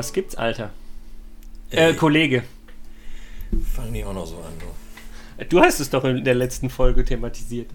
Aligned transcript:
Was 0.00 0.14
gibt's, 0.14 0.34
Alter? 0.34 0.70
Äh, 1.70 1.92
Kollege. 1.92 2.42
Fangen 3.74 3.92
die 3.92 4.02
auch 4.02 4.14
noch 4.14 4.24
so 4.26 4.36
an, 4.36 4.54
du. 4.58 5.44
Du 5.44 5.60
hast 5.60 5.78
es 5.78 5.90
doch 5.90 6.04
in 6.04 6.24
der 6.24 6.34
letzten 6.34 6.70
Folge 6.70 7.04
thematisiert. 7.04 7.66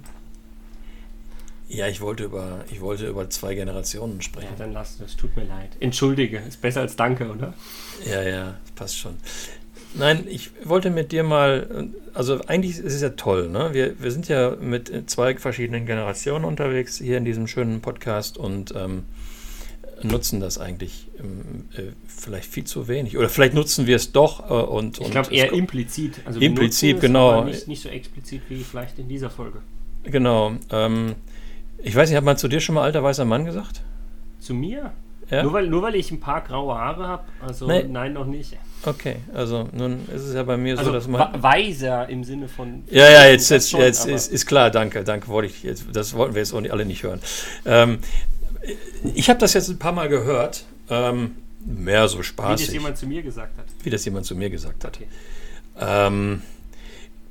Ja, 1.69 1.87
ich 1.87 2.01
wollte 2.01 2.23
über, 2.23 2.65
ich 2.71 2.81
wollte 2.81 3.05
über 3.05 3.29
zwei 3.29 3.53
Generationen 3.53 4.15
Ja, 4.15 4.21
sprechen. 4.23 4.55
dann 4.57 4.73
lass 4.73 4.97
das. 4.97 5.15
Tut 5.15 5.37
mir 5.37 5.43
leid. 5.43 5.69
Entschuldige. 5.79 6.39
Ist 6.39 6.61
besser 6.61 6.81
als 6.81 6.95
Danke, 6.95 7.29
oder? 7.29 7.53
Ja, 8.09 8.23
ja, 8.23 8.55
passt 8.73 8.97
schon. 8.97 9.17
Nein, 9.93 10.25
ich 10.27 10.49
wollte 10.63 10.89
mit 10.89 11.11
dir 11.11 11.21
mal, 11.21 11.89
also 12.15 12.41
eigentlich 12.47 12.79
ist 12.79 12.91
es 12.95 13.03
ja 13.03 13.09
toll, 13.09 13.49
ne? 13.49 13.69
Wir, 13.73 14.01
wir 14.01 14.09
sind 14.09 14.27
ja 14.29 14.55
mit 14.59 15.11
zwei 15.11 15.35
verschiedenen 15.37 15.85
Generationen 15.85 16.43
unterwegs 16.43 16.97
hier 16.97 17.17
in 17.19 17.25
diesem 17.25 17.45
schönen 17.45 17.81
Podcast 17.81 18.39
und 18.39 18.73
ähm, 18.75 19.03
nutzen 20.07 20.39
das 20.39 20.57
eigentlich 20.57 21.07
ähm, 21.19 21.67
äh, 21.75 21.91
vielleicht 22.07 22.49
viel 22.49 22.63
zu 22.63 22.87
wenig. 22.87 23.17
Oder 23.17 23.29
vielleicht 23.29 23.53
nutzen 23.53 23.87
wir 23.87 23.95
es 23.95 24.11
doch 24.11 24.49
äh, 24.49 24.53
und. 24.53 24.99
Ich 24.99 25.11
glaube 25.11 25.33
eher 25.33 25.51
implizit. 25.53 26.21
Also 26.25 26.39
Implizit, 26.39 27.01
genau. 27.01 27.43
Nicht, 27.43 27.67
nicht 27.67 27.81
so 27.81 27.89
explizit 27.89 28.41
wie 28.49 28.63
vielleicht 28.63 28.99
in 28.99 29.07
dieser 29.07 29.29
Folge. 29.29 29.59
Genau. 30.03 30.53
Ähm, 30.71 31.15
ich 31.79 31.95
weiß 31.95 32.09
nicht, 32.09 32.17
hat 32.17 32.23
man 32.23 32.37
zu 32.37 32.47
dir 32.47 32.59
schon 32.59 32.75
mal 32.75 32.83
alter 32.83 33.03
weißer 33.03 33.25
Mann 33.25 33.45
gesagt? 33.45 33.81
Zu 34.39 34.53
mir? 34.53 34.91
Ja? 35.29 35.41
Nur, 35.43 35.53
weil, 35.53 35.67
nur 35.67 35.81
weil 35.81 35.95
ich 35.95 36.11
ein 36.11 36.19
paar 36.19 36.41
graue 36.41 36.75
Haare 36.75 37.07
habe? 37.07 37.23
Also 37.41 37.65
Nee. 37.67 37.83
nein, 37.83 38.13
noch 38.13 38.27
nicht. 38.27 38.55
Okay, 38.85 39.15
also 39.33 39.67
nun 39.71 40.07
ist 40.13 40.21
es 40.21 40.35
ja 40.35 40.43
bei 40.43 40.57
mir 40.57 40.77
Also 40.77 40.91
so, 40.91 40.95
dass 40.95 41.07
man. 41.07 41.41
weiser 41.41 42.07
im 42.07 42.23
Sinne 42.23 42.47
von. 42.47 42.83
Ja, 42.91 43.09
ja, 43.09 43.25
jetzt, 43.25 43.49
jetzt, 43.49 43.71
schon, 43.71 43.79
jetzt 43.81 44.05
ist, 44.05 44.31
ist 44.31 44.45
klar, 44.45 44.69
danke, 44.69 45.03
danke, 45.03 45.27
wollte 45.29 45.47
ich 45.47 45.63
jetzt, 45.63 45.85
das 45.93 46.13
wollten 46.13 46.35
wir 46.35 46.41
jetzt 46.43 46.53
auch 46.53 46.61
nicht, 46.61 46.71
alle 46.71 46.85
nicht 46.85 47.01
hören. 47.01 47.19
Ähm, 47.65 47.97
ich 49.13 49.29
habe 49.29 49.39
das 49.39 49.53
jetzt 49.53 49.69
ein 49.69 49.79
paar 49.79 49.91
Mal 49.91 50.09
gehört, 50.09 50.65
ähm, 50.89 51.35
mehr 51.65 52.07
so 52.07 52.19
Wie 52.19 52.23
spaßig, 52.23 52.67
das 52.67 52.73
jemand 52.73 52.97
zu 52.97 53.07
mir 53.07 53.23
gesagt 53.23 53.57
hat. 53.57 53.65
wie 53.83 53.89
das 53.89 54.05
jemand 54.05 54.25
zu 54.25 54.35
mir 54.35 54.49
gesagt 54.49 54.83
hat. 54.83 54.97
Okay. 54.97 55.07
Ähm, 55.79 56.41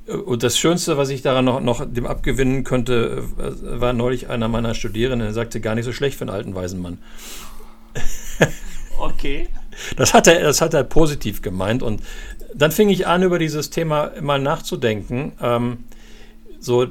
und 0.07 0.43
das 0.43 0.59
Schönste, 0.59 0.99
was 0.99 1.09
ich 1.09 1.23
daran 1.23 1.47
noch, 1.47 1.61
noch 1.61 1.85
dem 1.91 2.07
abgewinnen 2.07 2.63
könnte, 2.65 3.25
äh, 3.39 3.81
war 3.81 3.93
neulich 3.93 4.29
einer 4.29 4.49
meiner 4.49 4.75
Studierenden, 4.75 5.27
der 5.27 5.33
sagte, 5.35 5.61
gar 5.61 5.75
nicht 5.75 5.87
so 5.87 5.93
schlecht 5.93 6.19
für 6.19 6.23
einen 6.25 6.31
alten 6.31 6.55
weisen 6.55 6.81
Mann. 6.81 6.99
Okay. 8.99 9.49
Das 9.97 10.15
hat 10.15 10.27
er, 10.27 10.41
das 10.41 10.61
hat 10.61 10.75
er 10.75 10.85
positiv 10.85 11.43
gemeint. 11.43 11.83
Und 11.83 12.01
dann 12.55 12.71
fing 12.71 12.89
ich 12.89 13.07
an, 13.07 13.23
über 13.23 13.39
dieses 13.39 13.71
Thema 13.71 14.13
mal 14.21 14.39
nachzudenken. 14.39 15.33
Ähm, 15.41 15.79
so, 16.61 16.85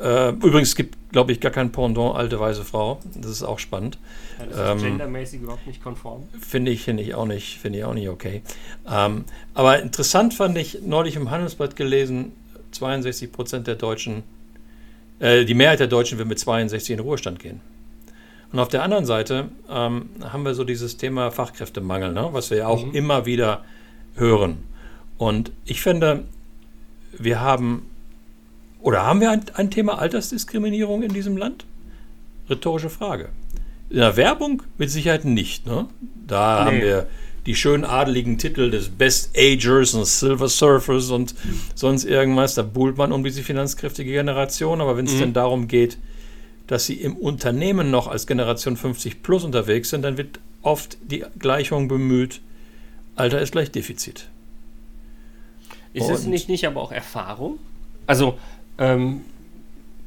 äh, 0.00 0.30
übrigens 0.30 0.70
es 0.70 0.76
gibt, 0.76 0.96
glaube 1.12 1.32
ich, 1.32 1.40
gar 1.40 1.52
kein 1.52 1.70
Pendant 1.72 2.16
alte 2.16 2.40
weise 2.40 2.64
Frau. 2.64 3.00
Das 3.14 3.30
ist 3.30 3.42
auch 3.42 3.58
spannend. 3.58 3.98
Ja, 4.38 4.46
das 4.46 4.70
Ähm, 4.70 4.76
ist 4.78 4.82
gendermäßig 4.84 5.42
überhaupt 5.42 5.66
nicht 5.66 5.82
konform. 5.82 6.26
Finde 6.40 6.70
ich, 6.70 6.82
finde 6.82 7.02
ich 7.02 7.14
auch 7.14 7.26
nicht, 7.26 7.58
finde 7.58 7.78
ich 7.80 7.84
auch 7.84 7.94
nicht 7.94 8.08
okay. 8.08 8.42
Ähm, 8.90 9.24
aber 9.54 9.80
interessant 9.80 10.34
fand 10.34 10.56
ich 10.58 10.80
neulich 10.84 11.16
im 11.16 11.30
Handelsblatt 11.30 11.76
gelesen, 11.76 12.32
62 12.72 13.30
Prozent 13.30 13.66
der 13.66 13.74
Deutschen, 13.74 14.22
äh, 15.20 15.44
die 15.44 15.54
Mehrheit 15.54 15.80
der 15.80 15.86
Deutschen 15.88 16.18
will 16.18 16.24
mit 16.24 16.38
62 16.38 16.90
in 16.90 16.96
den 16.96 17.04
Ruhestand 17.04 17.38
gehen. 17.38 17.60
Und 18.52 18.58
auf 18.58 18.68
der 18.68 18.82
anderen 18.82 19.06
Seite 19.06 19.48
ähm, 19.70 20.10
haben 20.22 20.44
wir 20.44 20.54
so 20.54 20.64
dieses 20.64 20.96
Thema 20.98 21.30
Fachkräftemangel, 21.30 22.12
ne? 22.12 22.28
was 22.32 22.50
wir 22.50 22.58
ja 22.58 22.66
auch 22.68 22.84
Mhm. 22.86 22.92
immer 22.94 23.26
wieder 23.26 23.64
hören. 24.14 24.58
Und 25.18 25.52
ich 25.64 25.80
finde, 25.80 26.24
wir 27.16 27.40
haben, 27.40 27.86
oder 28.82 29.02
haben 29.04 29.20
wir 29.20 29.30
ein, 29.30 29.42
ein 29.54 29.70
Thema 29.70 29.98
Altersdiskriminierung 29.98 31.02
in 31.02 31.12
diesem 31.12 31.36
Land? 31.36 31.64
Rhetorische 32.50 32.90
Frage. 32.90 33.28
In 33.90 33.98
der 33.98 34.16
Werbung 34.16 34.62
mit 34.78 34.90
Sicherheit 34.90 35.24
nicht. 35.24 35.66
Ne? 35.66 35.86
Da 36.26 36.64
Nee. 36.64 36.70
haben 36.70 36.80
wir 36.82 37.06
die 37.46 37.54
schön 37.56 37.84
adeligen 37.84 38.38
Titel 38.38 38.70
des 38.70 38.88
Best 38.88 39.36
Agers 39.36 39.94
und 39.94 40.06
Silver 40.06 40.48
Surfers 40.48 41.10
und 41.10 41.34
sonst 41.74 42.04
irgendwas. 42.04 42.54
Da 42.54 42.62
buhlt 42.62 42.96
man 42.96 43.12
um 43.12 43.24
diese 43.24 43.42
finanzkräftige 43.42 44.12
Generation. 44.12 44.80
Aber 44.80 44.96
wenn 44.96 45.06
es 45.06 45.14
Mhm. 45.14 45.18
denn 45.18 45.32
darum 45.32 45.68
geht, 45.68 45.98
dass 46.68 46.86
sie 46.86 46.94
im 46.94 47.16
Unternehmen 47.16 47.90
noch 47.90 48.06
als 48.06 48.26
Generation 48.26 48.76
50 48.76 49.22
plus 49.22 49.44
unterwegs 49.44 49.90
sind, 49.90 50.02
dann 50.02 50.16
wird 50.16 50.38
oft 50.62 50.96
die 51.02 51.24
Gleichung 51.38 51.88
bemüht, 51.88 52.40
Alter 53.16 53.40
ist 53.42 53.52
gleich 53.52 53.70
Defizit. 53.70 54.28
Ist 55.92 56.08
es 56.08 56.24
Und- 56.24 56.30
nicht, 56.30 56.48
nicht 56.48 56.66
aber 56.66 56.80
auch 56.80 56.92
Erfahrung? 56.92 57.58
Also, 58.06 58.38
ähm, 58.82 59.22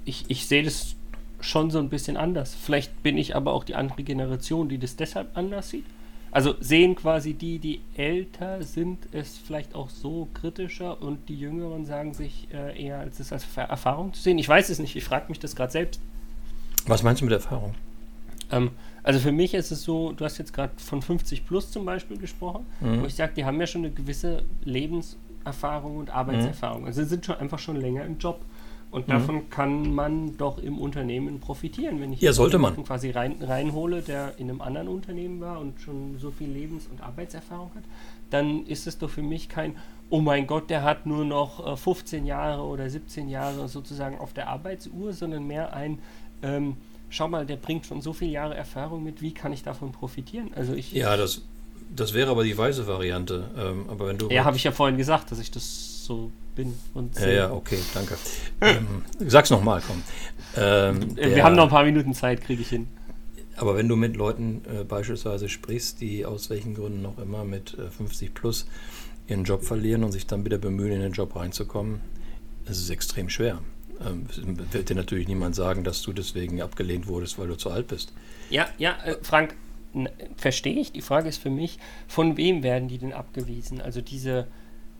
ich, 0.06 0.26
ich 0.28 0.46
sehe 0.46 0.64
das 0.64 0.96
schon 1.42 1.72
so 1.72 1.80
ein 1.80 1.90
bisschen 1.90 2.18
anders. 2.18 2.56
Vielleicht 2.56 3.02
bin 3.04 3.18
ich 3.18 3.36
aber 3.36 3.54
auch 3.54 3.64
die 3.64 3.76
andere 3.76 4.04
Generation, 4.04 4.70
die 4.70 4.78
das 4.78 4.96
deshalb 4.96 5.36
anders 5.38 5.70
sieht. 5.70 5.86
Also 6.32 6.56
sehen 6.60 6.96
quasi 6.96 7.34
die, 7.34 7.60
die 7.60 7.80
älter 7.96 8.62
sind, 8.62 8.98
es 9.14 9.38
vielleicht 9.38 9.74
auch 9.74 9.90
so 9.90 10.28
kritischer 10.34 11.02
und 11.02 11.30
die 11.30 11.40
Jüngeren 11.40 11.86
sagen 11.86 12.14
sich 12.14 12.48
äh, 12.54 12.84
eher, 12.84 13.00
als 13.00 13.20
es 13.22 13.32
als 13.32 13.46
Erfahrung 13.56 14.12
zu 14.14 14.22
sehen. 14.22 14.38
Ich 14.38 14.50
weiß 14.50 14.70
es 14.70 14.80
nicht, 14.80 14.96
ich 14.98 15.04
frage 15.06 15.28
mich 15.30 15.40
das 15.40 15.56
gerade 15.56 15.72
selbst. 15.72 16.02
Was 16.88 17.04
meinst 17.04 17.22
du 17.22 17.26
mit 17.26 17.34
Erfahrung? 17.34 17.74
Ähm, 18.52 18.72
also 19.02 19.20
für 19.20 19.32
mich 19.32 19.54
ist 19.54 19.72
es 19.72 19.84
so, 19.84 20.12
du 20.12 20.26
hast 20.26 20.38
jetzt 20.38 20.52
gerade 20.54 20.74
von 20.78 21.02
50 21.02 21.46
plus 21.48 21.72
zum 21.72 21.86
Beispiel 21.86 22.18
gesprochen, 22.18 22.66
Mhm. 22.82 23.02
wo 23.02 23.06
ich 23.06 23.16
sage, 23.16 23.32
die 23.38 23.46
haben 23.46 23.60
ja 23.62 23.68
schon 23.68 23.86
eine 23.86 23.94
gewisse 23.94 24.44
Lebenserfahrung 24.66 25.98
und 25.98 26.10
Arbeitserfahrung. 26.10 26.86
Also 26.86 27.04
sie 27.04 27.10
sind 27.10 27.26
schon 27.26 27.36
einfach 27.38 27.60
schon 27.60 27.78
länger 27.78 28.04
im 28.04 28.18
Job. 28.18 28.42
Und 28.96 29.10
Mhm. 29.10 29.12
davon 29.12 29.50
kann 29.50 29.94
man 29.94 30.38
doch 30.38 30.58
im 30.58 30.78
Unternehmen 30.78 31.42
profitieren. 31.42 32.00
Wenn 32.00 32.14
ich 32.14 32.22
Ja, 32.22 32.32
sollte 32.32 32.58
man. 32.58 32.72
jemanden 32.72 32.88
quasi 32.88 33.10
rein, 33.12 33.36
reinhole, 33.42 34.02
der 34.02 34.34
in 34.38 34.50
einem 34.50 34.62
anderen 34.62 34.88
Unternehmen 34.88 35.42
war 35.42 35.60
und 35.60 35.82
schon 35.82 36.18
so 36.18 36.32
viel 36.32 36.50
Lebens- 36.50 36.88
und 36.90 37.02
Arbeitserfahrung 37.02 37.72
hat, 37.76 37.84
dann 38.30 38.66
ist 38.66 38.88
es 38.88 38.98
doch 38.98 39.10
für 39.10 39.22
mich 39.22 39.50
kein, 39.50 39.76
oh 40.10 40.22
mein 40.22 40.48
Gott, 40.48 40.70
der 40.70 40.84
hat 40.84 41.06
nur 41.06 41.26
noch 41.26 41.74
äh, 41.74 41.76
15 41.76 42.26
Jahre 42.26 42.62
oder 42.64 42.90
17 42.90 43.28
Jahre 43.28 43.68
sozusagen 43.68 44.18
auf 44.18 44.32
der 44.32 44.48
Arbeitsuhr, 44.48 45.12
sondern 45.12 45.46
mehr 45.46 45.74
ein, 45.74 46.00
ähm, 46.42 46.78
schau 47.10 47.28
mal, 47.28 47.46
der 47.46 47.58
bringt 47.58 47.86
schon 47.86 48.02
so 48.02 48.14
viele 48.14 48.32
Jahre 48.32 48.56
Erfahrung 48.56 49.04
mit, 49.04 49.22
wie 49.22 49.34
kann 49.34 49.52
ich 49.52 49.62
davon 49.64 49.92
profitieren? 49.92 50.52
Also 50.56 50.74
ich, 50.74 50.94
Ja, 50.94 51.18
das, 51.18 51.42
das 51.94 52.14
wäre 52.14 52.32
aber 52.32 52.46
die 52.46 52.58
weise 52.58 52.88
Variante. 52.88 53.50
Ähm, 53.58 53.86
aber 53.90 54.08
wenn 54.08 54.18
du. 54.18 54.30
ja 54.30 54.46
habe 54.46 54.56
ich 54.56 54.64
ja 54.64 54.72
vorhin 54.72 54.98
gesagt, 54.98 55.32
dass 55.32 55.40
ich 55.40 55.52
das 55.52 55.95
so 56.06 56.32
bin 56.56 56.74
und 56.94 57.16
ja, 57.16 57.22
sehe. 57.22 57.36
ja, 57.36 57.52
okay, 57.52 57.78
danke. 57.94 58.16
ähm, 58.62 59.04
sag's 59.28 59.50
nochmal, 59.50 59.82
komm. 59.86 60.02
Ähm, 60.56 61.02
Äh, 61.02 61.16
der- 61.16 61.36
Wir 61.36 61.44
haben 61.44 61.56
noch 61.56 61.64
ein 61.64 61.70
paar 61.70 61.84
Minuten 61.84 62.14
Zeit, 62.14 62.42
kriege 62.42 62.62
ich 62.62 62.70
hin. 62.70 62.88
Aber 63.58 63.76
wenn 63.76 63.88
du 63.88 63.96
mit 63.96 64.16
Leuten 64.16 64.62
äh, 64.66 64.84
beispielsweise 64.84 65.48
sprichst, 65.50 66.02
die 66.02 66.26
aus 66.26 66.50
welchen 66.50 66.74
Gründen 66.76 67.02
noch 67.02 67.18
immer 67.20 67.44
mit 67.46 67.78
äh, 67.78 67.90
50 67.90 68.34
plus 68.34 68.66
ihren 69.28 69.44
Job 69.44 69.64
verlieren 69.64 70.04
und 70.04 70.12
sich 70.12 70.28
dann 70.28 70.46
wieder 70.46 70.58
bemühen, 70.58 70.92
in 70.92 71.00
den 71.02 71.14
Job 71.14 71.36
reinzukommen, 71.36 72.02
ist 72.66 72.78
es 72.80 72.90
extrem 72.90 73.30
schwer. 73.30 73.60
Ähm, 74.06 74.26
es 74.30 74.42
wird 74.74 74.90
dir 74.90 74.96
natürlich 74.96 75.28
niemand 75.28 75.56
sagen, 75.56 75.84
dass 75.86 76.02
du 76.02 76.12
deswegen 76.14 76.62
abgelehnt 76.62 77.08
wurdest, 77.08 77.40
weil 77.40 77.48
du 77.48 77.56
zu 77.56 77.70
alt 77.70 77.88
bist. 77.88 78.12
Ja, 78.50 78.68
ja, 78.78 78.96
äh, 79.06 79.16
Frank, 79.22 79.56
verstehe 80.36 80.78
ich. 80.78 80.92
Die 80.92 81.02
Frage 81.02 81.30
ist 81.30 81.38
für 81.42 81.50
mich, 81.50 81.80
von 82.08 82.36
wem 82.36 82.62
werden 82.64 82.90
die 82.90 82.98
denn 82.98 83.14
abgewiesen? 83.14 83.80
Also 83.82 84.02
diese 84.02 84.48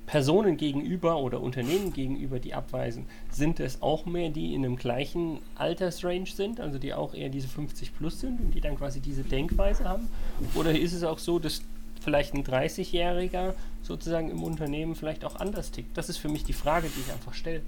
Personen 0.06 0.58
gegenüber 0.58 1.18
oder 1.18 1.42
Unternehmen 1.42 1.92
gegenüber, 1.94 2.40
die 2.40 2.54
abweisen, 2.54 3.06
sind 3.32 3.60
es 3.60 3.82
auch 3.82 4.06
mehr, 4.06 4.30
die 4.30 4.54
in 4.54 4.64
einem 4.64 4.76
gleichen 4.76 5.40
Altersrange 5.56 6.28
sind, 6.28 6.60
also 6.60 6.78
die 6.78 6.94
auch 6.94 7.14
eher 7.14 7.30
diese 7.30 7.48
50 7.48 7.98
plus 7.98 8.20
sind 8.20 8.40
und 8.40 8.54
die 8.54 8.62
dann 8.62 8.78
quasi 8.78 9.00
diese 9.00 9.24
Denkweise 9.24 9.86
haben? 9.86 10.08
Oder 10.54 10.78
ist 10.78 10.94
es 10.94 11.04
auch 11.04 11.18
so, 11.20 11.40
dass 11.40 11.62
vielleicht 12.02 12.34
ein 12.36 12.44
30-Jähriger 12.44 13.54
sozusagen 13.82 14.30
im 14.30 14.44
Unternehmen 14.44 14.96
vielleicht 14.96 15.26
auch 15.26 15.38
anders 15.38 15.72
tickt? 15.72 15.98
Das 15.98 16.10
ist 16.10 16.18
für 16.18 16.30
mich 16.30 16.44
die 16.44 16.54
Frage, 16.54 16.88
die 16.96 17.02
ich 17.02 17.12
einfach 17.12 17.34
stelle. 17.34 17.62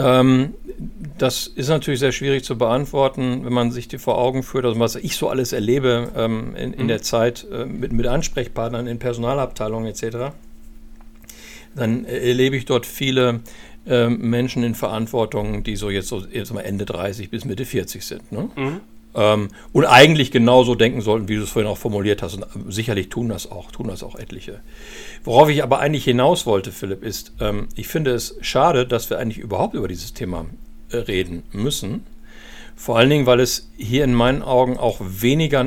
Ähm, 0.00 0.54
das 1.18 1.48
ist 1.48 1.68
natürlich 1.68 1.98
sehr 1.98 2.12
schwierig 2.12 2.44
zu 2.44 2.56
beantworten, 2.56 3.44
wenn 3.44 3.52
man 3.52 3.72
sich 3.72 3.88
die 3.88 3.98
vor 3.98 4.16
Augen 4.18 4.44
führt, 4.44 4.64
also 4.64 4.78
was 4.78 4.94
ich 4.94 5.16
so 5.16 5.28
alles 5.28 5.52
erlebe 5.52 6.12
ähm, 6.14 6.54
in, 6.54 6.72
in 6.72 6.82
Mhm. 6.84 6.88
der 6.88 7.02
Zeit 7.02 7.46
äh, 7.50 7.64
mit, 7.64 7.92
mit 7.92 8.06
Ansprechpartnern 8.06 8.86
in 8.86 9.00
Personalabteilungen 9.00 9.88
etc. 9.88 10.32
Dann 11.78 12.04
äh, 12.04 12.28
erlebe 12.28 12.56
ich 12.56 12.64
dort 12.64 12.86
viele 12.86 13.40
ähm, 13.86 14.18
Menschen 14.30 14.62
in 14.62 14.74
Verantwortung, 14.74 15.64
die 15.64 15.76
so 15.76 15.90
jetzt 15.90 16.08
so 16.08 16.22
jetzt 16.30 16.52
mal 16.52 16.60
Ende 16.60 16.84
30 16.84 17.30
bis 17.30 17.44
Mitte 17.44 17.64
40 17.64 18.04
sind. 18.04 18.32
Ne? 18.32 18.50
Mhm. 18.54 18.80
Ähm, 19.14 19.48
und 19.72 19.84
eigentlich 19.86 20.30
genauso 20.30 20.74
denken 20.74 21.00
sollten, 21.00 21.28
wie 21.28 21.36
du 21.36 21.42
es 21.42 21.50
vorhin 21.50 21.70
auch 21.70 21.78
formuliert 21.78 22.22
hast. 22.22 22.34
Und 22.34 22.42
äh, 22.42 22.46
sicherlich 22.68 23.08
tun 23.08 23.28
das 23.28 23.50
auch, 23.50 23.70
tun 23.70 23.88
das 23.88 24.02
auch 24.02 24.16
etliche. 24.16 24.60
Worauf 25.24 25.48
ich 25.48 25.62
aber 25.62 25.78
eigentlich 25.80 26.04
hinaus 26.04 26.46
wollte, 26.46 26.72
Philipp, 26.72 27.02
ist, 27.02 27.32
ähm, 27.40 27.68
ich 27.74 27.88
finde 27.88 28.12
es 28.12 28.36
schade, 28.40 28.86
dass 28.86 29.10
wir 29.10 29.18
eigentlich 29.18 29.38
überhaupt 29.38 29.74
über 29.74 29.88
dieses 29.88 30.12
Thema 30.12 30.46
äh, 30.90 30.98
reden 30.98 31.42
müssen. 31.52 32.04
Vor 32.76 32.96
allen 32.96 33.10
Dingen, 33.10 33.26
weil 33.26 33.40
es 33.40 33.70
hier 33.76 34.04
in 34.04 34.14
meinen 34.14 34.42
Augen 34.42 34.76
auch 34.76 35.00
weniger, 35.00 35.66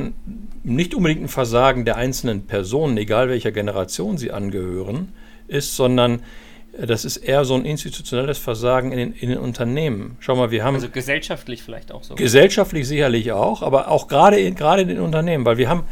nicht 0.62 0.94
unbedingt 0.94 1.22
ein 1.22 1.28
Versagen 1.28 1.84
der 1.84 1.96
einzelnen 1.96 2.46
Personen, 2.46 2.96
egal 2.96 3.28
welcher 3.28 3.52
Generation 3.52 4.16
sie 4.16 4.30
angehören, 4.30 5.12
ist, 5.48 5.76
sondern 5.76 6.22
äh, 6.78 6.86
das 6.86 7.04
ist 7.04 7.18
eher 7.18 7.44
so 7.44 7.54
ein 7.54 7.64
institutionelles 7.64 8.38
Versagen 8.38 8.92
in 8.92 8.98
den, 8.98 9.12
in 9.12 9.28
den 9.30 9.38
Unternehmen. 9.38 10.16
Schau 10.20 10.36
mal, 10.36 10.50
wir 10.50 10.64
haben 10.64 10.74
Also 10.74 10.88
gesellschaftlich 10.88 11.62
vielleicht 11.62 11.92
auch 11.92 12.04
so. 12.04 12.14
Gesellschaftlich 12.14 12.86
sicherlich 12.86 13.32
auch, 13.32 13.62
aber 13.62 13.88
auch 13.88 14.08
gerade 14.08 14.38
in, 14.38 14.54
gerade 14.54 14.82
in 14.82 14.88
den 14.88 15.00
Unternehmen, 15.00 15.44
weil 15.44 15.58
wir 15.58 15.68
haben 15.68 15.84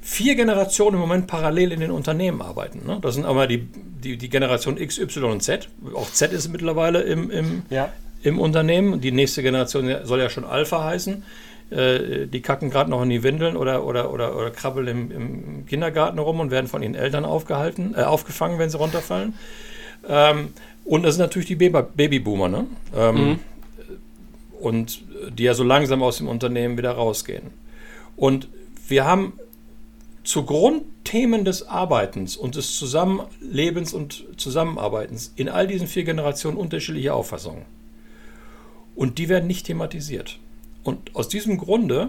vier 0.00 0.36
Generationen 0.36 0.94
im 0.94 1.00
Moment 1.00 1.26
parallel 1.26 1.72
in 1.72 1.80
den 1.80 1.90
Unternehmen 1.90 2.40
arbeiten. 2.40 2.86
Ne? 2.86 2.98
Das 3.02 3.14
sind 3.14 3.24
aber 3.24 3.46
die, 3.46 3.68
die, 4.02 4.16
die 4.16 4.28
Generation 4.28 4.78
X, 4.78 4.98
Y 4.98 5.32
und 5.32 5.42
Z. 5.42 5.68
Auch 5.94 6.10
Z 6.10 6.32
ist 6.32 6.48
mittlerweile 6.48 7.02
im, 7.02 7.30
im, 7.30 7.62
ja. 7.68 7.92
im 8.22 8.38
Unternehmen. 8.38 9.00
Die 9.00 9.12
nächste 9.12 9.42
Generation 9.42 9.92
soll 10.04 10.20
ja 10.20 10.30
schon 10.30 10.44
Alpha 10.44 10.84
heißen. 10.84 11.24
Äh, 11.70 12.26
die 12.26 12.40
kacken 12.40 12.70
gerade 12.70 12.90
noch 12.90 13.02
in 13.02 13.10
die 13.10 13.22
Windeln 13.22 13.56
oder, 13.56 13.84
oder, 13.84 14.12
oder, 14.12 14.34
oder 14.36 14.50
krabbeln 14.50 14.88
im, 14.88 15.10
im, 15.10 15.66
Kindergarten 15.66 16.18
rum 16.18 16.40
und 16.40 16.50
werden 16.50 16.66
von 16.66 16.82
ihren 16.82 16.94
Eltern 16.94 17.24
aufgehalten, 17.24 17.94
äh, 17.94 18.02
aufgefangen, 18.02 18.58
wenn 18.58 18.70
sie 18.70 18.78
runterfallen. 18.78 19.34
Ähm, 20.08 20.48
und 20.84 21.02
das 21.02 21.16
sind 21.16 21.24
natürlich 21.24 21.48
die 21.48 21.56
Babyboomer, 21.56 22.48
ne? 22.48 22.66
Ähm, 22.96 23.14
mhm. 23.14 23.38
Und 24.60 25.02
die 25.30 25.44
ja 25.44 25.54
so 25.54 25.62
langsam 25.62 26.02
aus 26.02 26.16
dem 26.16 26.28
Unternehmen 26.28 26.78
wieder 26.78 26.92
rausgehen. 26.92 27.50
Und 28.16 28.48
wir 28.88 29.04
haben 29.04 29.34
zu 30.24 30.44
Grundthemen 30.44 31.44
des 31.44 31.68
Arbeitens 31.68 32.36
und 32.36 32.56
des 32.56 32.76
Zusammenlebens 32.76 33.92
und 33.92 34.24
Zusammenarbeitens 34.36 35.32
in 35.36 35.48
all 35.48 35.66
diesen 35.66 35.86
vier 35.86 36.04
Generationen 36.04 36.56
unterschiedliche 36.56 37.14
Auffassungen. 37.14 37.62
Und 38.96 39.18
die 39.18 39.28
werden 39.28 39.46
nicht 39.46 39.66
thematisiert. 39.66 40.38
Und 40.88 41.14
aus 41.14 41.28
diesem 41.28 41.58
Grunde 41.58 42.08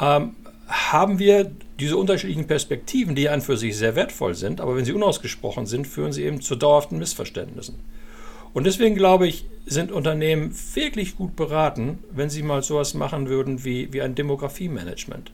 ähm, 0.00 0.34
haben 0.66 1.20
wir 1.20 1.52
diese 1.78 1.96
unterschiedlichen 1.96 2.48
Perspektiven, 2.48 3.14
die 3.14 3.28
an 3.28 3.40
für 3.40 3.56
sich 3.56 3.76
sehr 3.76 3.94
wertvoll 3.94 4.34
sind, 4.34 4.60
aber 4.60 4.74
wenn 4.74 4.84
sie 4.84 4.92
unausgesprochen 4.92 5.66
sind, 5.66 5.86
führen 5.86 6.12
sie 6.12 6.24
eben 6.24 6.40
zu 6.40 6.56
dauerhaften 6.56 6.98
Missverständnissen. 6.98 7.76
Und 8.54 8.64
deswegen 8.64 8.96
glaube 8.96 9.28
ich, 9.28 9.44
sind 9.66 9.92
Unternehmen 9.92 10.52
wirklich 10.74 11.16
gut 11.16 11.36
beraten, 11.36 12.00
wenn 12.10 12.28
sie 12.28 12.42
mal 12.42 12.64
sowas 12.64 12.94
machen 12.94 13.28
würden 13.28 13.64
wie, 13.64 13.92
wie 13.92 14.02
ein 14.02 14.16
Demografie-Management. 14.16 15.30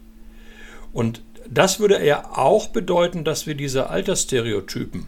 Und 0.93 1.22
das 1.49 1.81
würde 1.81 2.04
ja 2.04 2.37
auch 2.37 2.66
bedeuten, 2.66 3.25
dass 3.25 3.46
wir 3.46 3.54
diese 3.54 3.88
Altersstereotypen, 3.88 5.06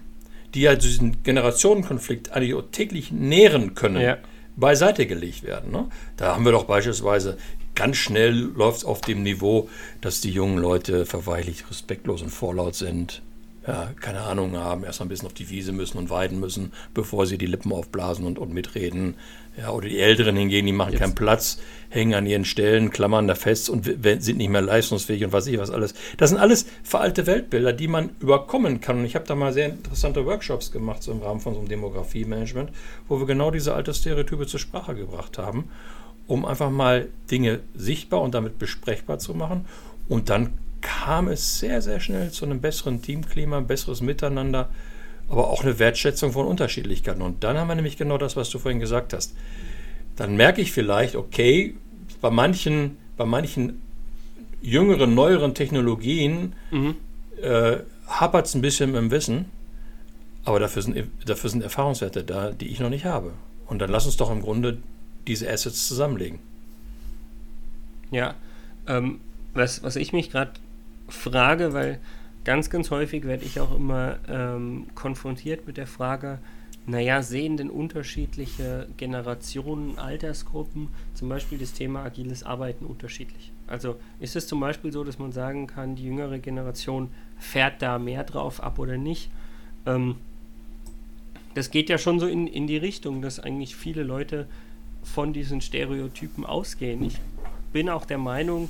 die 0.54 0.62
ja 0.62 0.76
diesen 0.76 1.22
Generationenkonflikt 1.22 2.32
eigentlich 2.32 2.54
täglich 2.72 3.12
nähren 3.12 3.74
können, 3.74 4.00
ja 4.00 4.16
beiseite 4.56 5.06
gelegt 5.06 5.42
werden. 5.42 5.72
Ne? 5.72 5.88
Da 6.16 6.34
haben 6.34 6.44
wir 6.44 6.52
doch 6.52 6.64
beispielsweise 6.64 7.36
ganz 7.74 7.96
schnell 7.96 8.34
läuft 8.34 8.78
es 8.78 8.84
auf 8.84 9.00
dem 9.00 9.22
Niveau, 9.22 9.68
dass 10.00 10.20
die 10.20 10.30
jungen 10.30 10.58
Leute 10.58 11.06
verweichlich 11.06 11.68
respektlos 11.68 12.22
und 12.22 12.30
vorlaut 12.30 12.74
sind. 12.74 13.22
Ja, 13.66 13.92
keine 13.98 14.20
Ahnung 14.20 14.56
haben, 14.58 14.84
erst 14.84 15.00
mal 15.00 15.06
ein 15.06 15.08
bisschen 15.08 15.26
auf 15.26 15.32
die 15.32 15.48
Wiese 15.48 15.72
müssen 15.72 15.96
und 15.96 16.10
weiden 16.10 16.38
müssen, 16.38 16.72
bevor 16.92 17.26
sie 17.26 17.38
die 17.38 17.46
Lippen 17.46 17.72
aufblasen 17.72 18.26
und, 18.26 18.38
und 18.38 18.52
mitreden. 18.52 19.14
Ja, 19.56 19.70
oder 19.70 19.88
die 19.88 20.00
Älteren 20.00 20.36
hingehen, 20.36 20.66
die 20.66 20.72
machen 20.72 20.92
Jetzt. 20.92 21.00
keinen 21.00 21.14
Platz, 21.14 21.58
hängen 21.88 22.14
an 22.14 22.26
ihren 22.26 22.44
Stellen, 22.44 22.90
klammern 22.90 23.28
da 23.28 23.36
fest 23.36 23.70
und 23.70 23.84
sind 23.84 24.36
nicht 24.36 24.50
mehr 24.50 24.60
leistungsfähig 24.60 25.24
und 25.24 25.32
was 25.32 25.46
ich 25.46 25.58
was 25.58 25.70
alles. 25.70 25.94
Das 26.18 26.30
sind 26.30 26.40
alles 26.40 26.66
veralte 26.82 27.26
Weltbilder, 27.26 27.72
die 27.72 27.88
man 27.88 28.10
überkommen 28.20 28.80
kann. 28.80 28.98
Und 28.98 29.04
ich 29.06 29.14
habe 29.14 29.26
da 29.26 29.34
mal 29.34 29.52
sehr 29.52 29.68
interessante 29.68 30.26
Workshops 30.26 30.72
gemacht, 30.72 31.02
so 31.02 31.12
im 31.12 31.22
Rahmen 31.22 31.40
von 31.40 31.54
so 31.54 31.60
einem 31.60 31.68
Demografie-Management, 31.68 32.70
wo 33.08 33.18
wir 33.18 33.26
genau 33.26 33.50
diese 33.50 33.74
alte 33.74 33.94
Stereotype 33.94 34.46
zur 34.46 34.60
Sprache 34.60 34.94
gebracht 34.94 35.38
haben, 35.38 35.70
um 36.26 36.44
einfach 36.44 36.70
mal 36.70 37.08
Dinge 37.30 37.60
sichtbar 37.74 38.20
und 38.20 38.34
damit 38.34 38.58
besprechbar 38.58 39.20
zu 39.20 39.34
machen. 39.34 39.66
Und 40.08 40.28
dann 40.28 40.58
kam 40.84 41.28
es 41.28 41.58
sehr, 41.58 41.82
sehr 41.82 41.98
schnell 41.98 42.30
zu 42.30 42.44
einem 42.44 42.60
besseren 42.60 43.02
Teamklima, 43.02 43.60
besseres 43.60 44.00
Miteinander 44.00 44.68
aber 45.28 45.48
auch 45.48 45.62
eine 45.62 45.78
Wertschätzung 45.78 46.32
von 46.32 46.46
Unterschiedlichkeiten. 46.46 47.22
Und 47.22 47.44
dann 47.44 47.56
haben 47.56 47.68
wir 47.68 47.74
nämlich 47.74 47.96
genau 47.96 48.18
das, 48.18 48.36
was 48.36 48.50
du 48.50 48.58
vorhin 48.58 48.80
gesagt 48.80 49.12
hast. 49.12 49.34
Dann 50.16 50.36
merke 50.36 50.60
ich 50.60 50.72
vielleicht, 50.72 51.16
okay, 51.16 51.74
bei 52.20 52.30
manchen, 52.30 52.96
bei 53.16 53.24
manchen 53.24 53.80
jüngeren, 54.62 55.14
neueren 55.14 55.54
Technologien 55.54 56.54
mhm. 56.70 56.96
äh, 57.40 57.78
hapert 58.06 58.46
es 58.46 58.54
ein 58.54 58.60
bisschen 58.60 58.94
im 58.94 59.10
Wissen, 59.10 59.46
aber 60.44 60.60
dafür 60.60 60.82
sind, 60.82 61.08
dafür 61.26 61.50
sind 61.50 61.62
Erfahrungswerte 61.62 62.22
da, 62.22 62.50
die 62.50 62.68
ich 62.68 62.80
noch 62.80 62.90
nicht 62.90 63.04
habe. 63.04 63.32
Und 63.66 63.78
dann 63.78 63.90
lass 63.90 64.06
uns 64.06 64.16
doch 64.16 64.30
im 64.30 64.42
Grunde 64.42 64.78
diese 65.26 65.50
Assets 65.50 65.88
zusammenlegen. 65.88 66.38
Ja, 68.10 68.34
ähm, 68.86 69.20
was, 69.54 69.82
was 69.82 69.96
ich 69.96 70.12
mich 70.12 70.30
gerade 70.30 70.52
frage, 71.14 71.72
weil 71.72 72.00
ganz, 72.44 72.70
ganz 72.70 72.90
häufig 72.90 73.24
werde 73.24 73.44
ich 73.44 73.60
auch 73.60 73.74
immer 73.74 74.18
ähm, 74.28 74.86
konfrontiert 74.94 75.66
mit 75.66 75.76
der 75.76 75.86
Frage, 75.86 76.38
naja, 76.86 77.22
sehen 77.22 77.56
denn 77.56 77.70
unterschiedliche 77.70 78.88
Generationen, 78.98 79.98
Altersgruppen 79.98 80.88
zum 81.14 81.30
Beispiel 81.30 81.56
das 81.56 81.72
Thema 81.72 82.04
agiles 82.04 82.42
Arbeiten 82.42 82.84
unterschiedlich? 82.84 83.52
Also 83.66 83.96
ist 84.20 84.36
es 84.36 84.46
zum 84.46 84.60
Beispiel 84.60 84.92
so, 84.92 85.02
dass 85.02 85.18
man 85.18 85.32
sagen 85.32 85.66
kann, 85.66 85.96
die 85.96 86.04
jüngere 86.04 86.38
Generation 86.38 87.08
fährt 87.38 87.80
da 87.80 87.98
mehr 87.98 88.22
drauf 88.24 88.62
ab 88.62 88.78
oder 88.78 88.98
nicht? 88.98 89.30
Ähm, 89.86 90.16
das 91.54 91.70
geht 91.70 91.88
ja 91.88 91.96
schon 91.96 92.20
so 92.20 92.26
in, 92.26 92.46
in 92.46 92.66
die 92.66 92.76
Richtung, 92.76 93.22
dass 93.22 93.40
eigentlich 93.40 93.76
viele 93.76 94.02
Leute 94.02 94.46
von 95.02 95.32
diesen 95.32 95.60
Stereotypen 95.60 96.44
ausgehen. 96.44 97.02
Ich 97.04 97.18
bin 97.72 97.88
auch 97.88 98.04
der 98.04 98.18
Meinung, 98.18 98.68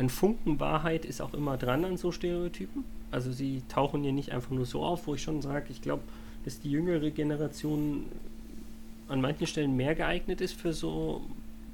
ein 0.00 0.08
Funken 0.08 0.58
Wahrheit 0.58 1.04
ist 1.04 1.20
auch 1.20 1.34
immer 1.34 1.58
dran 1.58 1.84
an 1.84 1.96
so 1.98 2.10
Stereotypen. 2.10 2.84
Also 3.10 3.32
sie 3.32 3.62
tauchen 3.68 4.02
hier 4.02 4.12
nicht 4.12 4.32
einfach 4.32 4.50
nur 4.50 4.64
so 4.64 4.82
auf, 4.82 5.06
wo 5.06 5.14
ich 5.14 5.22
schon 5.22 5.42
sage, 5.42 5.66
ich 5.68 5.82
glaube, 5.82 6.02
dass 6.44 6.58
die 6.58 6.70
jüngere 6.70 7.10
Generation 7.10 8.06
an 9.08 9.20
manchen 9.20 9.46
Stellen 9.46 9.76
mehr 9.76 9.94
geeignet 9.94 10.40
ist 10.40 10.54
für 10.54 10.72
so 10.72 11.22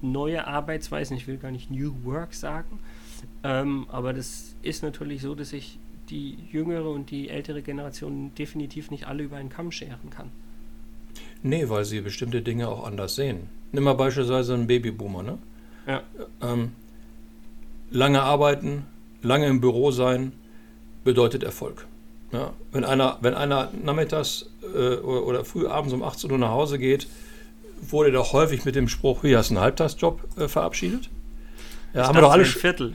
neue 0.03 0.47
Arbeitsweisen. 0.47 1.17
Ich 1.17 1.29
will 1.29 1.37
gar 1.37 1.53
nicht 1.53 1.71
New 1.71 1.93
Work 2.03 2.35
sagen, 2.35 2.81
ähm, 3.45 3.87
aber 3.91 4.13
das 4.13 4.57
ist 4.63 4.83
natürlich 4.83 5.23
so, 5.23 5.35
dass 5.35 5.53
ich 5.53 5.79
die 6.11 6.37
jüngere 6.51 6.91
und 6.91 7.11
die 7.11 7.29
ältere 7.29 7.63
Generation 7.63 8.33
definitiv 8.37 8.91
nicht 8.91 9.07
alle 9.07 9.23
über 9.23 9.37
einen 9.37 9.51
Kamm 9.51 9.71
scheren 9.71 10.11
kann. 10.11 10.31
Nee, 11.43 11.69
weil 11.69 11.85
sie 11.85 12.01
bestimmte 12.01 12.43
Dinge 12.43 12.69
auch 12.69 12.85
anders 12.85 13.15
sehen. 13.15 13.49
Nimm 13.71 13.85
mal 13.85 13.95
beispielsweise 13.95 14.55
einen 14.55 14.67
Babyboomer, 14.67 15.23
ne? 15.23 15.39
Ja. 15.87 16.03
Ähm, 16.43 16.73
lange 17.91 18.23
arbeiten, 18.23 18.87
lange 19.23 19.47
im 19.47 19.61
Büro 19.61 19.91
sein, 19.91 20.33
bedeutet 21.05 21.43
Erfolg. 21.43 21.87
Ja, 22.33 22.53
wenn, 22.73 22.85
einer, 22.85 23.19
wenn 23.21 23.35
einer 23.35 23.71
nachmittags 23.83 24.47
äh, 24.75 24.97
oder, 24.97 25.27
oder, 25.27 25.45
früh 25.45 25.67
abends 25.67 25.95
um 25.95 26.03
18 26.03 26.31
Uhr 26.31 26.39
nach 26.39 26.51
Hause 26.51 26.79
geht, 26.79 27.07
wurde 27.81 28.11
doch 28.11 28.33
häufig 28.33 28.65
mit 28.65 28.75
dem 28.75 28.89
Spruch, 28.89 29.23
hier 29.23 29.39
hast 29.39 29.51
du 29.51 29.55
einen 29.55 29.63
Halbtagsjob 29.63 30.21
äh, 30.39 30.49
verabschiedet. 30.49 31.09
Ja, 31.95 32.03
ich 32.03 32.09
haben 32.09 32.17
wir 32.17 32.23
doch 32.23 32.33
alle. 32.33 32.43
Ein 32.43 32.49
Viertel. 32.49 32.95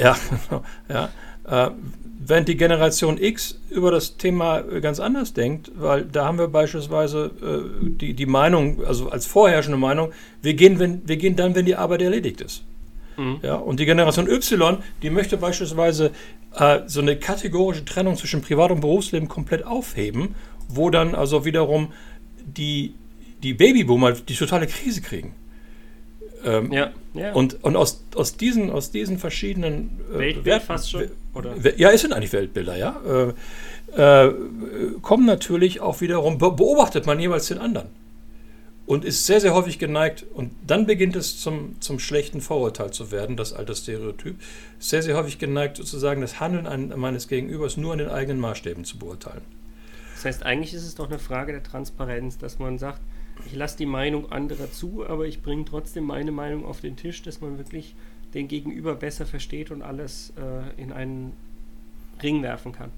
Ja, 0.00 0.16
genau. 0.48 0.64
Ja. 0.88 1.10
Äh, 1.44 1.70
während 2.18 2.48
die 2.48 2.56
Generation 2.56 3.18
X 3.18 3.58
über 3.70 3.90
das 3.90 4.16
Thema 4.16 4.62
ganz 4.62 5.00
anders 5.00 5.32
denkt, 5.32 5.70
weil 5.74 6.04
da 6.04 6.24
haben 6.24 6.38
wir 6.38 6.48
beispielsweise 6.48 7.30
äh, 7.42 7.88
die, 7.88 8.14
die 8.14 8.26
Meinung, 8.26 8.84
also 8.84 9.10
als 9.10 9.26
vorherrschende 9.26 9.78
Meinung, 9.78 10.12
wir 10.42 10.54
gehen, 10.54 10.78
wenn, 10.78 11.06
wir 11.06 11.16
gehen 11.16 11.36
dann, 11.36 11.54
wenn 11.54 11.66
die 11.66 11.76
Arbeit 11.76 12.02
erledigt 12.02 12.40
ist. 12.40 12.62
Mhm. 13.16 13.38
Ja, 13.42 13.54
und 13.54 13.80
die 13.80 13.86
Generation 13.86 14.28
Y, 14.28 14.78
die 15.02 15.10
möchte 15.10 15.36
beispielsweise 15.36 16.12
äh, 16.54 16.80
so 16.86 17.00
eine 17.00 17.16
kategorische 17.16 17.84
Trennung 17.84 18.16
zwischen 18.16 18.42
Privat- 18.42 18.70
und 18.70 18.80
Berufsleben 18.80 19.28
komplett 19.28 19.64
aufheben, 19.64 20.34
wo 20.68 20.90
dann 20.90 21.14
also 21.14 21.44
wiederum 21.44 21.92
die, 22.44 22.94
die 23.42 23.54
Babyboomer 23.54 24.12
die 24.12 24.34
totale 24.34 24.66
Krise 24.66 25.00
kriegen. 25.00 25.34
Ähm, 26.44 26.72
ja, 26.72 26.90
ja. 27.14 27.32
Und, 27.32 27.62
und 27.64 27.76
aus, 27.76 28.04
aus, 28.14 28.36
diesen, 28.36 28.70
aus 28.70 28.90
diesen 28.90 29.18
verschiedenen 29.18 30.00
äh, 30.14 30.18
Weltbild 30.18 30.44
Wert, 30.46 30.62
fast 30.62 30.90
schon? 30.90 31.04
Oder? 31.34 31.54
Ja, 31.76 31.90
es 31.90 32.02
sind 32.02 32.12
eigentlich 32.12 32.32
Weltbilder, 32.32 32.76
ja. 32.76 33.34
Äh, 33.96 34.28
äh, 34.28 34.34
kommen 35.02 35.26
natürlich 35.26 35.80
auch 35.80 36.00
wiederum, 36.00 36.38
beobachtet 36.38 37.06
man 37.06 37.18
jeweils 37.18 37.46
den 37.46 37.58
anderen 37.58 37.88
und 38.86 39.04
ist 39.04 39.26
sehr, 39.26 39.40
sehr 39.40 39.54
häufig 39.54 39.78
geneigt, 39.78 40.24
und 40.32 40.52
dann 40.66 40.86
beginnt 40.86 41.16
es 41.16 41.40
zum, 41.40 41.80
zum 41.80 41.98
schlechten 41.98 42.40
Vorurteil 42.40 42.92
zu 42.92 43.10
werden, 43.10 43.36
das 43.36 43.52
alte 43.52 43.74
Stereotyp, 43.74 44.36
sehr, 44.78 45.02
sehr 45.02 45.16
häufig 45.16 45.38
geneigt 45.38 45.76
sozusagen 45.76 46.20
das 46.20 46.40
Handeln 46.40 46.66
an, 46.66 46.92
meines 46.96 47.28
Gegenübers 47.28 47.76
nur 47.76 47.92
an 47.92 47.98
den 47.98 48.08
eigenen 48.08 48.40
Maßstäben 48.40 48.84
zu 48.84 48.98
beurteilen. 48.98 49.42
Das 50.14 50.24
heißt, 50.24 50.42
eigentlich 50.44 50.72
ist 50.72 50.84
es 50.84 50.94
doch 50.94 51.08
eine 51.08 51.18
Frage 51.18 51.52
der 51.52 51.62
Transparenz, 51.62 52.38
dass 52.38 52.58
man 52.58 52.78
sagt, 52.78 53.00
ich 53.44 53.54
lasse 53.54 53.76
die 53.76 53.86
Meinung 53.86 54.32
anderer 54.32 54.70
zu, 54.70 55.06
aber 55.06 55.26
ich 55.26 55.42
bringe 55.42 55.64
trotzdem 55.64 56.04
meine 56.04 56.32
Meinung 56.32 56.64
auf 56.64 56.80
den 56.80 56.96
Tisch, 56.96 57.22
dass 57.22 57.40
man 57.40 57.58
wirklich 57.58 57.94
den 58.32 58.48
Gegenüber 58.48 58.94
besser 58.94 59.26
versteht 59.26 59.70
und 59.70 59.82
alles 59.82 60.32
äh, 60.36 60.80
in 60.80 60.92
einen 60.92 61.32
Ring 62.22 62.42
werfen 62.42 62.72
kann. 62.72 62.90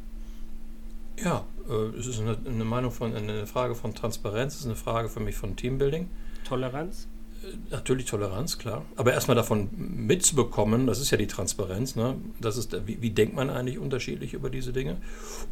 Ja, 1.25 1.45
äh, 1.69 1.99
es 1.99 2.07
ist 2.07 2.21
eine, 2.21 2.37
eine, 2.45 2.65
Meinung 2.65 2.91
von, 2.91 3.15
eine 3.15 3.47
Frage 3.47 3.75
von 3.75 3.95
Transparenz, 3.95 4.55
es 4.55 4.61
ist 4.61 4.67
eine 4.67 4.77
Frage 4.77 5.09
für 5.09 5.21
mich 5.21 5.37
von 5.37 5.57
Teambuilding. 5.57 6.09
Toleranz? 6.45 7.09
Äh, 7.43 7.57
natürlich 7.71 8.07
Toleranz, 8.07 8.59
klar. 8.59 8.85
Aber 8.97 9.13
erstmal 9.13 9.37
davon 9.37 9.69
mitzubekommen, 9.77 10.87
das 10.87 11.01
ist 11.01 11.11
ja 11.11 11.19
die 11.19 11.27
Transparenz, 11.27 11.97
ne? 11.97 12.17
das 12.41 12.57
ist, 12.57 12.77
wie, 12.87 13.03
wie, 13.03 13.11
denkt 13.11 13.35
man 13.35 13.51
eigentlich 13.51 13.79
unterschiedlich 13.79 14.35
über 14.35 14.51
diese 14.51 14.73
Dinge? 14.73 14.99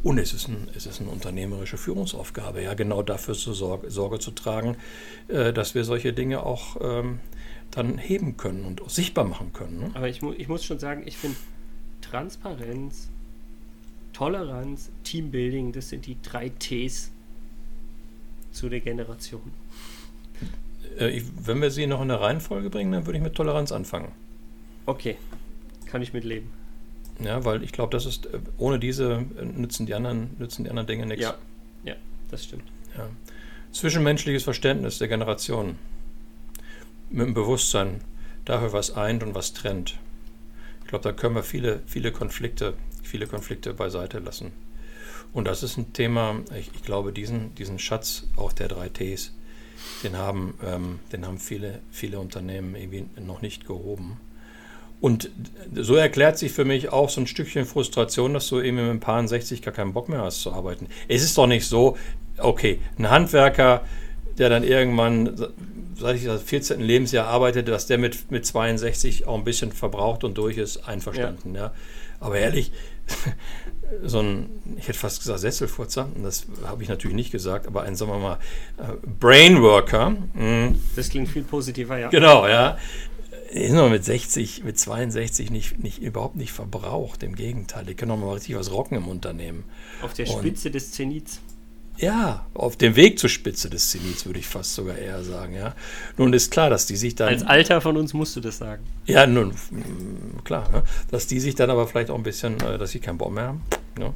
Und 0.03 0.17
es 0.17 0.33
ist, 0.33 0.47
ein, 0.47 0.69
es 0.75 0.85
ist 0.85 1.01
eine 1.01 1.09
unternehmerische 1.09 1.77
Führungsaufgabe, 1.77 2.61
ja, 2.61 2.73
genau 2.73 3.03
dafür 3.03 3.33
zu 3.33 3.53
Sorge, 3.53 3.89
Sorge 3.91 4.19
zu 4.19 4.31
tragen, 4.31 4.77
äh, 5.27 5.53
dass 5.53 5.75
wir 5.75 5.83
solche 5.83 6.13
Dinge 6.13 6.43
auch 6.43 6.77
ähm, 6.81 7.19
dann 7.71 7.97
heben 7.97 8.37
können 8.37 8.65
und 8.65 8.89
sichtbar 8.89 9.25
machen 9.25 9.51
können. 9.53 9.79
Ne? 9.79 9.91
Aber 9.93 10.07
ich, 10.07 10.21
mu 10.21 10.33
ich 10.37 10.47
muss 10.47 10.63
schon 10.63 10.79
sagen, 10.79 11.03
ich 11.05 11.17
finde 11.17 11.37
Transparenz, 12.01 13.09
Toleranz, 14.17 14.89
Teambuilding, 15.03 15.73
das 15.73 15.89
sind 15.89 16.07
die 16.07 16.17
drei 16.23 16.49
Ts 16.49 17.11
zu 18.51 18.67
der 18.67 18.79
Generation. 18.79 19.53
Äh, 20.99 21.09
ich, 21.09 21.23
wenn 21.45 21.61
wir 21.61 21.69
sie 21.69 21.85
noch 21.85 22.01
in 22.01 22.07
der 22.07 22.19
Reihenfolge 22.19 22.71
bringen, 22.71 22.91
dann 22.91 23.05
würde 23.05 23.19
ich 23.19 23.23
mit 23.23 23.35
Toleranz 23.35 23.71
anfangen. 23.71 24.11
Okay, 24.87 25.17
kann 25.85 26.01
ich 26.01 26.13
mitleben. 26.13 26.49
Ja, 27.23 27.45
weil 27.45 27.61
ich 27.61 27.71
glaube, 27.71 27.91
das 27.91 28.07
ist, 28.07 28.25
äh, 28.25 28.39
ohne 28.57 28.79
diese 28.79 29.23
äh, 29.39 29.45
nützen 29.45 29.85
die 29.85 29.93
anderen, 29.93 30.35
nützen 30.39 30.63
die 30.63 30.71
anderen 30.71 30.87
Dinge 30.87 31.05
nichts. 31.05 31.23
Ja, 31.23 31.37
ja, 31.83 31.93
das 32.31 32.45
stimmt. 32.45 32.63
Ja. 32.97 33.07
Zwischenmenschliches 33.71 34.41
Verständnis 34.43 34.97
der 34.97 35.09
Generation. 35.09 35.77
Mit 37.11 37.27
dem 37.27 37.33
Bewusstsein 37.35 38.01
dafür, 38.45 38.73
was 38.73 38.95
eint 38.95 39.21
und 39.21 39.35
was 39.35 39.53
trennt. 39.53 39.99
Ich 40.81 40.87
glaube, 40.87 41.03
da 41.03 41.11
können 41.11 41.35
wir 41.35 41.43
viele, 41.43 41.83
viele 41.85 42.11
Konflikte, 42.11 42.73
viele 43.07 43.27
Konflikte 43.27 43.73
beiseite 43.73 44.19
lassen. 44.19 44.51
Und 45.33 45.45
das 45.45 45.63
ist 45.63 45.77
ein 45.77 45.93
Thema, 45.93 46.41
ich, 46.57 46.71
ich 46.73 46.83
glaube, 46.83 47.11
diesen, 47.11 47.53
diesen 47.55 47.79
Schatz 47.79 48.27
auch 48.35 48.53
der 48.53 48.67
drei 48.67 48.89
Ts, 48.89 49.33
den 50.03 50.17
haben, 50.17 50.53
ähm, 50.65 50.99
den 51.11 51.25
haben 51.25 51.37
viele, 51.37 51.79
viele 51.91 52.19
Unternehmen 52.19 52.75
irgendwie 52.75 53.05
noch 53.19 53.41
nicht 53.41 53.67
gehoben. 53.67 54.19
Und 54.99 55.29
so 55.75 55.95
erklärt 55.95 56.39
sich 56.39 56.51
für 56.51 56.65
mich 56.65 56.89
auch 56.89 57.09
so 57.09 57.21
ein 57.21 57.27
Stückchen 57.27 57.65
Frustration, 57.65 58.33
dass 58.33 58.47
du 58.47 58.61
eben 58.61 58.77
mit 58.77 58.89
ein 58.89 58.99
paar 58.99 59.25
60 59.27 59.61
gar 59.61 59.73
keinen 59.73 59.93
Bock 59.93 60.09
mehr 60.09 60.21
hast 60.21 60.41
zu 60.41 60.51
arbeiten. 60.51 60.87
Es 61.07 61.23
ist 61.23 61.37
doch 61.37 61.45
nicht 61.45 61.67
so, 61.67 61.97
okay, 62.39 62.79
ein 62.97 63.09
Handwerker, 63.09 63.83
der 64.39 64.49
dann 64.49 64.63
irgendwann, 64.63 65.35
seit 65.95 66.15
ich 66.15 66.25
das 66.25 66.41
14. 66.41 66.81
Lebensjahr 66.81 67.27
arbeitete, 67.27 67.69
dass 67.69 67.85
der 67.85 67.99
mit, 67.99 68.31
mit 68.31 68.45
62 68.45 69.27
auch 69.27 69.37
ein 69.37 69.43
bisschen 69.43 69.71
verbraucht 69.71 70.23
und 70.23 70.37
durch 70.37 70.57
ist, 70.57 70.77
einverstanden. 70.87 71.53
Ja. 71.53 71.61
ja. 71.61 71.73
Aber 72.19 72.39
ehrlich, 72.39 72.71
so 74.03 74.19
ein, 74.19 74.49
ich 74.77 74.87
hätte 74.87 74.99
fast 74.99 75.19
gesagt 75.19 75.39
Sesselfurzer, 75.39 76.09
das 76.21 76.45
habe 76.65 76.83
ich 76.83 76.89
natürlich 76.89 77.15
nicht 77.15 77.31
gesagt, 77.31 77.67
aber 77.67 77.83
ein, 77.83 77.95
sagen 77.95 78.11
wir 78.11 78.19
mal, 78.19 78.39
äh, 78.77 78.95
Brainworker. 79.19 80.11
Mh. 80.33 80.75
Das 80.95 81.09
klingt 81.09 81.29
viel 81.29 81.43
positiver, 81.43 81.97
ja. 81.97 82.09
Genau, 82.09 82.47
ja. 82.47 82.77
Ist 83.49 83.73
noch 83.73 83.89
mit 83.89 84.03
60, 84.03 84.63
mit 84.65 84.77
62 84.77 85.51
nicht, 85.51 85.79
nicht, 85.79 85.99
überhaupt 85.99 86.35
nicht 86.35 86.51
verbraucht. 86.51 87.23
Im 87.23 87.35
Gegenteil, 87.35 87.85
die 87.85 87.95
können 87.95 88.11
auch 88.11 88.17
mal 88.17 88.33
richtig 88.33 88.57
was 88.57 88.71
rocken 88.71 88.97
im 88.97 89.07
Unternehmen. 89.07 89.63
Auf 90.01 90.13
der 90.13 90.25
Spitze 90.25 90.67
Und, 90.67 90.75
des 90.75 90.91
Zenits. 90.91 91.39
Ja, 91.97 92.45
auf 92.53 92.77
dem 92.77 92.95
Weg 92.95 93.17
zur 93.17 93.29
Spitze 93.29 93.69
des 93.69 93.89
Zenits, 93.89 94.25
würde 94.25 94.39
ich 94.39 94.47
fast 94.47 94.75
sogar 94.75 94.97
eher 94.97 95.23
sagen, 95.23 95.55
ja. 95.55 95.73
Nun 96.17 96.31
ist 96.33 96.51
klar, 96.51 96.69
dass 96.69 96.85
die 96.85 96.95
sich 96.95 97.15
dann. 97.15 97.29
Als 97.29 97.43
Alter 97.43 97.81
von 97.81 97.97
uns 97.97 98.13
musst 98.13 98.35
du 98.35 98.39
das 98.39 98.59
sagen. 98.59 98.83
Ja, 99.05 99.25
nun, 99.25 99.53
klar, 100.43 100.69
ne? 100.71 100.83
dass 101.09 101.25
die 101.25 101.39
sich 101.39 101.55
dann 101.55 101.69
aber 101.69 101.87
vielleicht 101.87 102.11
auch 102.11 102.17
ein 102.17 102.23
bisschen, 102.23 102.59
äh, 102.61 102.77
dass 102.77 102.91
sie 102.91 102.99
keinen 102.99 103.17
Bock 103.17 103.31
mehr 103.31 103.47
haben. 103.47 103.63
Ne? 103.97 104.13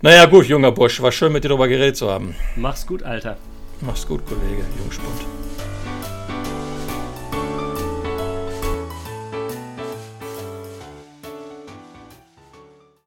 Naja, 0.00 0.24
gut, 0.26 0.46
junger 0.46 0.72
Bursch, 0.72 1.00
war 1.02 1.12
schön 1.12 1.32
mit 1.32 1.44
dir 1.44 1.48
darüber 1.48 1.68
geredet 1.68 1.96
zu 1.96 2.10
haben. 2.10 2.34
Mach's 2.56 2.86
gut, 2.86 3.02
Alter. 3.02 3.36
Mach's 3.82 4.06
gut, 4.06 4.24
Kollege, 4.26 4.64
Jungspund. 4.78 5.45